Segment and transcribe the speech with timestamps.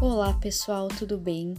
[0.00, 1.54] Olá pessoal, tudo bem?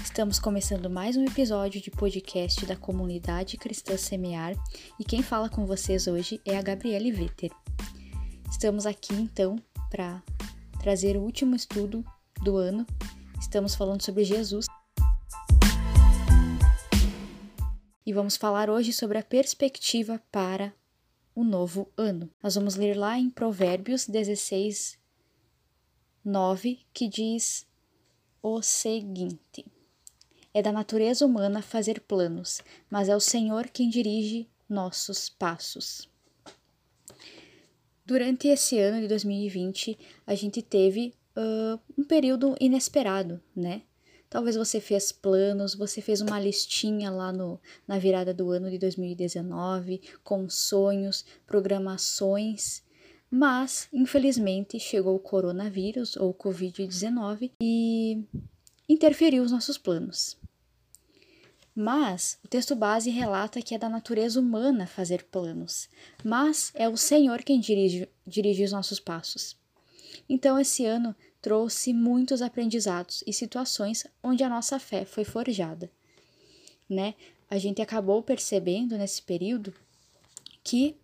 [0.00, 4.54] Estamos começando mais um episódio de podcast da comunidade cristã Semear
[4.96, 7.50] e quem fala com vocês hoje é a Gabriele Vetter.
[8.48, 9.56] Estamos aqui então
[9.90, 10.22] para
[10.80, 12.04] trazer o último estudo
[12.44, 12.86] do ano.
[13.40, 14.66] Estamos falando sobre Jesus.
[18.06, 20.72] E vamos falar hoje sobre a perspectiva para
[21.34, 22.30] o novo ano.
[22.40, 24.96] Nós vamos ler lá em Provérbios 16,
[26.24, 27.66] 9, que diz
[28.44, 29.64] o seguinte:
[30.52, 36.10] É da natureza humana fazer planos, mas é o Senhor quem dirige nossos passos.
[38.04, 43.80] Durante esse ano de 2020, a gente teve uh, um período inesperado, né?
[44.28, 47.58] Talvez você fez planos, você fez uma listinha lá no,
[47.88, 52.82] na virada do ano de 2019, com sonhos, programações,
[53.34, 58.22] mas infelizmente chegou o coronavírus ou Covid-19 e
[58.88, 60.36] interferiu os nossos planos.
[61.74, 65.88] Mas o texto base relata que é da natureza humana fazer planos,
[66.22, 69.56] mas é o Senhor quem dirige, dirige os nossos passos.
[70.28, 75.90] Então, esse ano trouxe muitos aprendizados e situações onde a nossa fé foi forjada,
[76.88, 77.16] né?
[77.50, 79.74] A gente acabou percebendo nesse período
[80.62, 80.96] que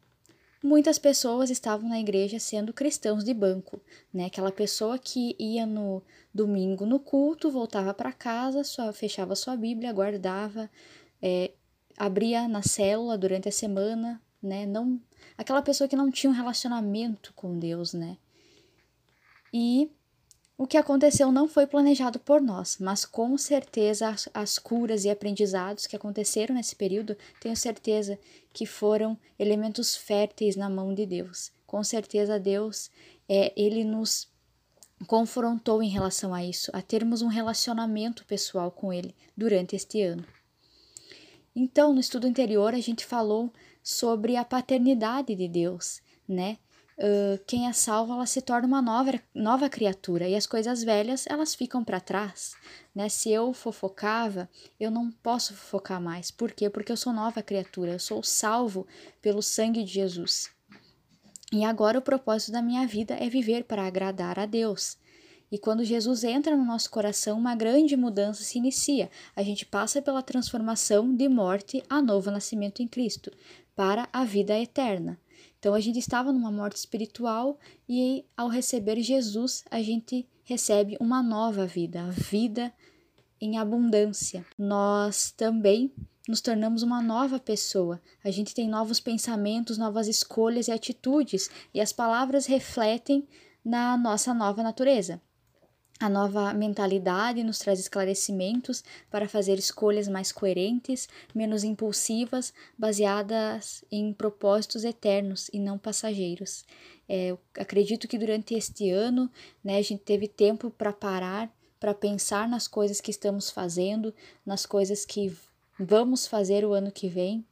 [0.62, 3.80] muitas pessoas estavam na igreja sendo cristãos de banco,
[4.12, 4.26] né?
[4.26, 6.02] Aquela pessoa que ia no
[6.32, 10.70] domingo no culto, voltava para casa, só fechava sua Bíblia, guardava,
[11.22, 11.52] é,
[11.96, 14.66] abria na célula durante a semana, né?
[14.66, 15.00] Não,
[15.36, 18.16] aquela pessoa que não tinha um relacionamento com Deus, né?
[19.52, 19.90] E
[20.60, 25.08] o que aconteceu não foi planejado por nós, mas com certeza as, as, curas e
[25.08, 28.18] aprendizados que aconteceram nesse período, tenho certeza
[28.52, 31.50] que foram elementos férteis na mão de Deus.
[31.66, 32.90] Com certeza Deus,
[33.26, 34.28] é, ele nos
[35.06, 40.26] confrontou em relação a isso, a termos um relacionamento pessoal com ele durante este ano.
[41.56, 43.50] Então, no estudo anterior, a gente falou
[43.82, 46.58] sobre a paternidade de Deus, né?
[47.00, 51.26] Uh, quem é salvo ela se torna uma nova, nova criatura e as coisas velhas
[51.26, 52.54] elas ficam para trás.
[52.94, 53.08] Né?
[53.08, 56.30] Se eu fofocava, eu não posso fofocar mais.
[56.30, 56.68] Por quê?
[56.68, 58.86] Porque eu sou nova criatura, eu sou salvo
[59.20, 60.50] pelo sangue de Jesus.
[61.52, 64.96] E agora o propósito da minha vida é viver para agradar a Deus.
[65.50, 69.10] E quando Jesus entra no nosso coração, uma grande mudança se inicia.
[69.34, 73.32] A gente passa pela transformação de morte a novo nascimento em Cristo,
[73.74, 75.18] para a vida eterna.
[75.60, 81.22] Então a gente estava numa morte espiritual e ao receber Jesus, a gente recebe uma
[81.22, 82.72] nova vida, a vida
[83.38, 84.44] em abundância.
[84.58, 85.92] Nós também
[86.26, 88.00] nos tornamos uma nova pessoa.
[88.24, 93.28] A gente tem novos pensamentos, novas escolhas e atitudes, e as palavras refletem
[93.62, 95.20] na nossa nova natureza.
[96.00, 104.10] A nova mentalidade nos traz esclarecimentos para fazer escolhas mais coerentes, menos impulsivas, baseadas em
[104.14, 106.64] propósitos eternos e não passageiros.
[107.06, 109.30] É, acredito que durante este ano
[109.62, 114.64] né, a gente teve tempo para parar, para pensar nas coisas que estamos fazendo, nas
[114.64, 115.36] coisas que
[115.78, 117.44] vamos fazer o ano que vem.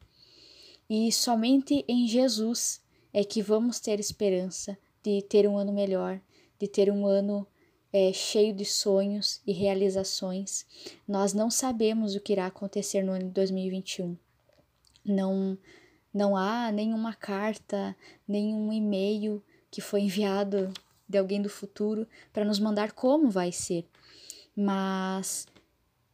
[0.88, 2.81] E somente em Jesus
[3.12, 6.19] é que vamos ter esperança de ter um ano melhor,
[6.58, 7.47] de ter um ano
[7.93, 10.66] é, cheio de sonhos e realizações.
[11.06, 14.16] Nós não sabemos o que irá acontecer no ano de 2021.
[15.04, 15.56] Não,
[16.12, 20.72] não há nenhuma carta, nenhum e-mail que foi enviado
[21.09, 23.87] de alguém do futuro para nos mandar como vai ser.
[24.55, 25.47] Mas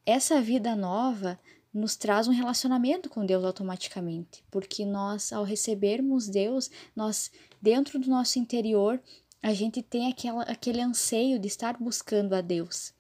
[0.07, 1.39] essa vida nova
[1.73, 8.09] nos traz um relacionamento com Deus automaticamente, porque nós, ao recebermos Deus, nós, dentro do
[8.09, 9.01] nosso interior,
[9.45, 12.95] a gente tem aquela, aquele anseio de estar buscando a Deus.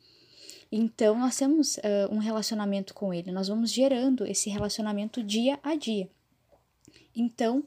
[0.71, 5.75] Então, nós temos uh, um relacionamento com Ele, nós vamos gerando esse relacionamento dia a
[5.75, 6.07] dia.
[7.17, 7.65] Então,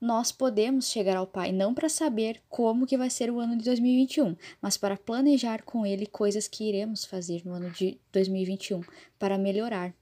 [0.00, 3.64] nós podemos chegar ao Pai não para saber como que vai ser o ano de
[3.64, 8.80] 2021, mas para planejar com Ele coisas que iremos fazer no ano de 2021
[9.16, 9.94] para melhorar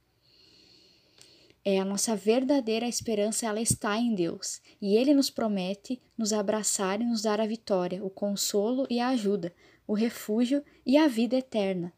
[1.69, 7.01] é a nossa verdadeira esperança, ela está em Deus, e ele nos promete nos abraçar
[7.01, 9.53] e nos dar a vitória, o consolo e a ajuda,
[9.85, 11.93] o refúgio e a vida eterna.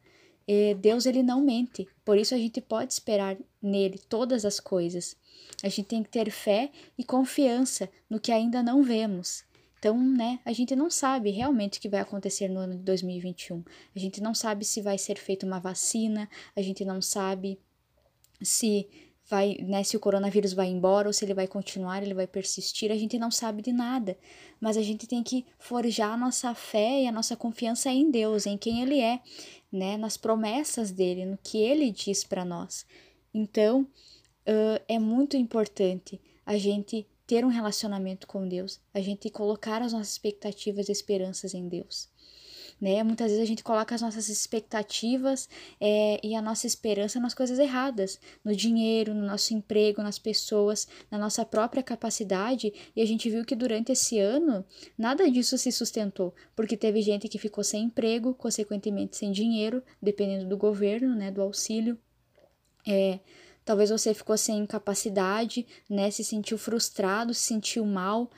[0.47, 5.15] E Deus ele não mente, por isso a gente pode esperar nele todas as coisas.
[5.61, 9.43] A gente tem que ter fé e confiança no que ainda não vemos.
[9.77, 13.63] Então, né, a gente não sabe realmente o que vai acontecer no ano de 2021.
[13.95, 17.59] A gente não sabe se vai ser feita uma vacina, a gente não sabe
[18.41, 18.89] se
[19.29, 22.91] vai, né, se o coronavírus vai embora ou se ele vai continuar, ele vai persistir,
[22.91, 24.17] a gente não sabe de nada.
[24.59, 28.45] Mas a gente tem que forjar a nossa fé e a nossa confiança em Deus,
[28.45, 29.19] em quem ele é,
[29.71, 32.85] né, nas promessas dele, no que ele diz para nós.
[33.33, 39.83] Então, uh, é muito importante a gente ter um relacionamento com Deus, a gente colocar
[39.83, 42.09] as nossas expectativas e esperanças em Deus
[42.79, 43.03] né?
[43.03, 45.49] Muitas vezes a gente coloca as nossas expectativas
[45.79, 50.87] é, e a nossa esperança nas coisas erradas, no dinheiro, no nosso emprego, nas pessoas,
[51.11, 54.65] na nossa própria capacidade, e a gente viu que durante esse ano
[54.97, 60.47] nada disso se sustentou, porque teve gente que ficou sem emprego, consequentemente sem dinheiro, dependendo
[60.47, 61.97] do governo, né, do auxílio.
[62.87, 63.19] É,
[63.65, 68.29] talvez você ficou sem capacidade, né, se sentiu frustrado, se sentiu mal.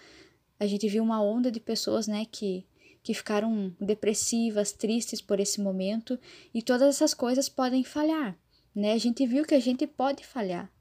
[0.60, 2.66] A gente viu uma onda de pessoas, né, que
[3.04, 6.20] que ficaram depressivas, tristes por esse momento,
[6.54, 8.38] e todas essas coisas podem falhar,
[8.76, 8.94] né?
[8.94, 10.72] A gente viu que a gente pode falhar.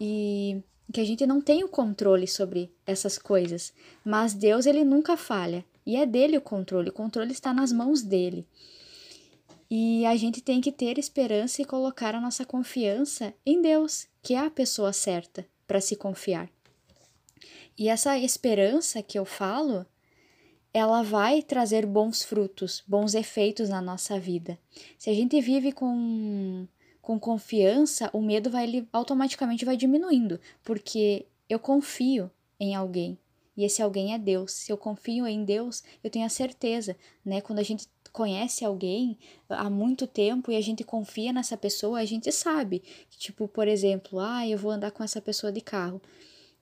[0.00, 3.72] E que a gente não tem o controle sobre essas coisas,
[4.04, 8.02] mas Deus ele nunca falha, e é dele o controle, o controle está nas mãos
[8.02, 8.46] dele.
[9.70, 14.34] E a gente tem que ter esperança e colocar a nossa confiança em Deus, que
[14.34, 16.50] é a pessoa certa para se confiar.
[17.78, 19.86] E essa esperança que eu falo
[20.74, 24.58] ela vai trazer bons frutos, bons efeitos na nossa vida.
[24.98, 26.66] Se a gente vive com,
[27.00, 33.18] com confiança, o medo vai automaticamente vai diminuindo, porque eu confio em alguém.
[33.54, 34.52] E esse alguém é Deus.
[34.52, 37.42] Se eu confio em Deus, eu tenho a certeza, né?
[37.42, 42.04] Quando a gente conhece alguém há muito tempo e a gente confia nessa pessoa, a
[42.06, 42.82] gente sabe.
[43.10, 46.00] Tipo, por exemplo, ah, eu vou andar com essa pessoa de carro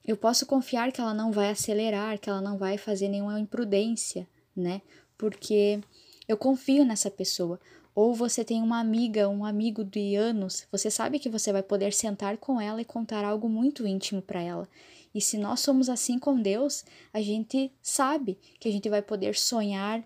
[0.05, 4.27] eu posso confiar que ela não vai acelerar, que ela não vai fazer nenhuma imprudência,
[4.55, 4.81] né?
[5.17, 5.79] Porque
[6.27, 7.59] eu confio nessa pessoa.
[7.93, 11.93] Ou você tem uma amiga, um amigo de anos, você sabe que você vai poder
[11.93, 14.67] sentar com ela e contar algo muito íntimo para ela.
[15.13, 19.35] E se nós somos assim com Deus, a gente sabe que a gente vai poder
[19.35, 20.03] sonhar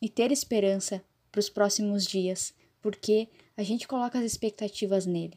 [0.00, 5.36] e ter esperança para os próximos dias, porque a gente coloca as expectativas nele.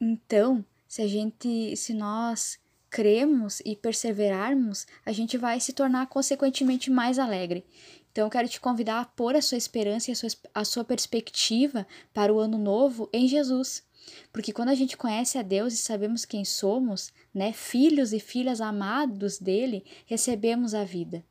[0.00, 2.58] Então, se a gente, se nós
[2.90, 7.64] cremos e perseverarmos, a gente vai se tornar consequentemente mais alegre.
[8.10, 11.86] Então quero te convidar a pôr a sua esperança e a sua, a sua perspectiva
[12.12, 13.86] para o ano novo em Jesus.
[14.32, 18.60] Porque quando a gente conhece a Deus e sabemos quem somos, né, filhos e filhas
[18.60, 21.22] amados dele, recebemos a vida.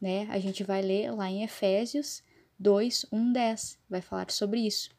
[0.00, 0.26] Né?
[0.30, 2.22] A gente vai ler lá em Efésios
[2.58, 4.90] 2, 1, 10, vai falar sobre isso.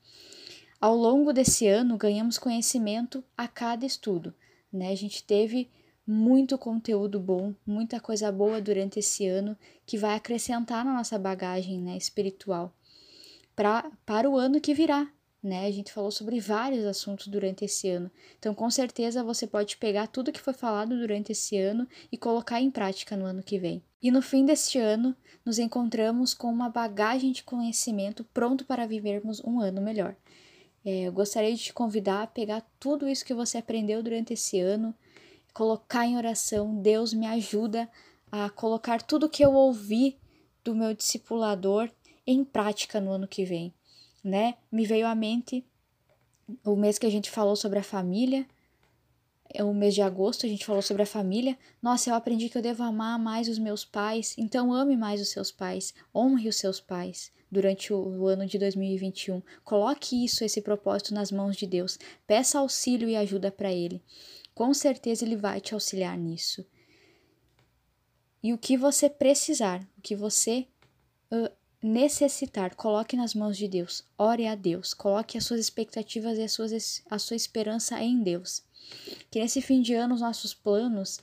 [0.82, 4.34] Ao longo desse ano, ganhamos conhecimento a cada estudo,
[4.72, 4.90] né?
[4.90, 5.70] A gente teve
[6.08, 11.82] muito conteúdo bom, muita coisa boa durante esse ano que vai acrescentar na nossa bagagem
[11.82, 12.74] né, espiritual
[13.56, 15.12] pra, para o ano que virá.
[15.44, 15.66] Né?
[15.66, 18.10] A gente falou sobre vários assuntos durante esse ano.
[18.38, 22.62] Então, com certeza, você pode pegar tudo que foi falado durante esse ano e colocar
[22.62, 23.84] em prática no ano que vem.
[24.02, 25.14] E no fim deste ano,
[25.46, 30.16] nos encontramos com uma bagagem de conhecimento pronto para vivermos um ano melhor.
[30.86, 34.60] É, eu gostaria de te convidar a pegar tudo isso que você aprendeu durante esse
[34.60, 34.94] ano,
[35.54, 36.76] colocar em oração.
[36.82, 37.90] Deus me ajuda
[38.32, 40.18] a colocar tudo que eu ouvi
[40.64, 41.90] do meu discipulador
[42.26, 43.74] em prática no ano que vem,
[44.24, 44.56] né?
[44.72, 45.66] Me veio à mente
[46.64, 48.48] o mês que a gente falou sobre a família,
[49.58, 51.58] o mês de agosto, a gente falou sobre a família.
[51.82, 55.30] Nossa, eu aprendi que eu devo amar mais os meus pais, então ame mais os
[55.30, 59.42] seus pais, honre os seus pais durante o, ano de 2021.
[59.64, 61.98] Coloque isso, esse propósito nas mãos de Deus.
[62.28, 64.02] Peça auxílio e ajuda para Ele.
[64.54, 66.66] Com certeza Ele vai te auxiliar nisso.
[68.42, 70.68] E o que você precisar, o que você
[71.32, 74.04] uh, necessitar, coloque nas mãos de Deus.
[74.18, 74.94] Ore a Deus.
[74.94, 78.64] Coloque as suas expectativas e as suas, a sua esperança em Deus.
[79.30, 81.20] Que nesse fim de ano os nossos planos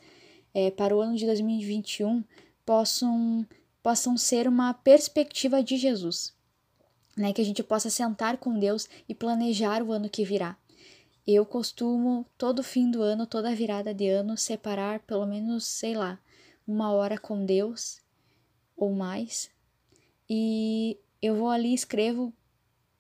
[0.55, 2.23] é, para o ano de 2021
[2.65, 3.47] possam
[3.83, 6.35] possam ser uma perspectiva de Jesus,
[7.17, 7.33] né?
[7.33, 10.57] Que a gente possa sentar com Deus e planejar o ano que virá.
[11.25, 16.19] Eu costumo, todo fim do ano, toda virada de ano, separar pelo menos, sei lá,
[16.67, 18.01] uma hora com Deus
[18.77, 19.51] ou mais.
[20.29, 22.33] E eu vou ali escrevo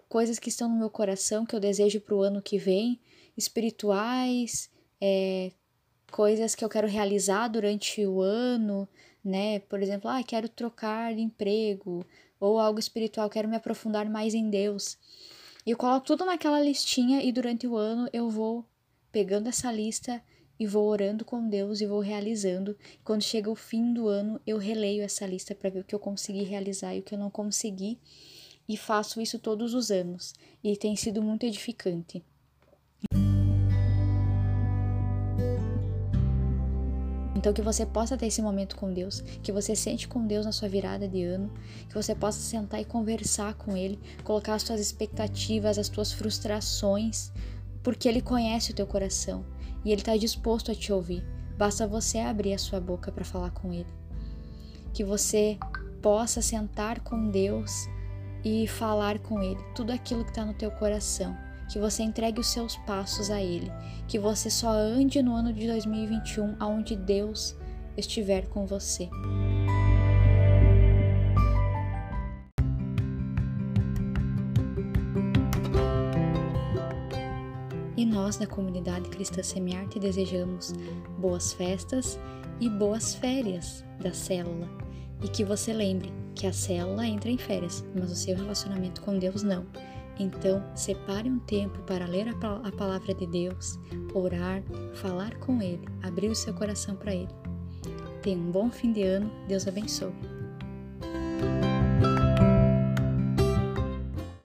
[0.09, 3.01] coisas que estão no meu coração, que eu desejo para o ano que vem,
[3.37, 4.71] espirituais,
[5.01, 5.53] é,
[6.11, 8.89] coisas que eu quero realizar durante o ano,
[9.25, 9.59] né?
[9.61, 12.07] Por exemplo, ah, quero trocar de emprego,
[12.39, 14.99] ou algo espiritual, quero me aprofundar mais em Deus.
[15.67, 18.65] E eu coloco tudo naquela listinha e durante o ano eu vou
[19.11, 20.23] pegando essa lista
[20.59, 22.77] e vou orando com Deus e vou realizando.
[23.03, 25.99] Quando chega o fim do ano, eu releio essa lista para ver o que eu
[25.99, 27.99] consegui realizar e o que eu não consegui
[28.69, 32.25] e faço isso todos os anos, e tem sido muito edificante.
[37.47, 40.51] Então, que você possa ter esse momento com Deus, que você sente com Deus na
[40.51, 41.53] sua virada de ano,
[41.89, 47.31] que você possa sentar e conversar com Ele, colocar as suas expectativas, as suas frustrações,
[47.85, 49.45] porque Ele conhece o teu coração
[49.85, 51.23] e Ele está disposto a te ouvir.
[51.57, 53.87] Basta você abrir a sua boca para falar com Ele.
[54.93, 55.57] Que você
[56.03, 57.87] possa sentar com Deus
[58.47, 61.37] e falar com Ele tudo aquilo que está no teu coração.
[61.69, 63.73] Que você entregue os seus passos a Ele.
[64.07, 67.57] Que você só ande no ano de 2021 aonde Deus
[67.97, 69.09] estiver com você.
[77.97, 80.73] E nós da comunidade Cristã Semear te desejamos
[81.19, 82.17] boas festas
[82.61, 84.86] e boas férias da célula.
[85.23, 89.19] E que você lembre que a célula entra em férias, mas o seu relacionamento com
[89.19, 89.67] Deus não.
[90.19, 93.79] Então, separe um tempo para ler a palavra de Deus,
[94.15, 94.63] orar,
[94.95, 97.29] falar com Ele, abrir o seu coração para Ele.
[98.23, 100.36] Tenha um bom fim de ano, Deus abençoe.